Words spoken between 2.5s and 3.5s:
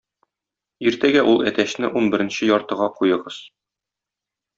яртыга куегыз!